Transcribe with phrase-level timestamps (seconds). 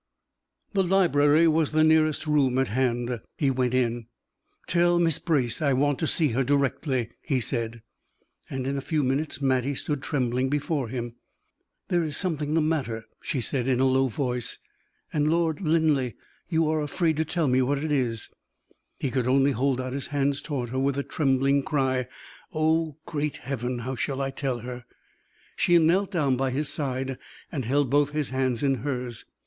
[0.73, 3.21] The library was the nearest room at hand.
[3.37, 4.07] He went in.
[4.65, 7.83] "Tell Miss Brace I want to see her directly," he said.
[8.49, 11.17] And in a few minutes Mattie stood trembling before him.
[11.89, 14.57] "There is something the matter," she said, in a low voice,
[15.13, 16.13] "and, Lord Linleigh,
[16.49, 18.31] you are afraid to tell me what it is."
[18.97, 22.07] He could only hold out his hands toward her with a trembling cry:
[22.51, 23.77] "Oh, great Heaven!
[23.77, 24.83] how shall I tell her?"
[25.55, 27.19] She knelt down by his side,
[27.51, 29.25] and held both his hands in hers.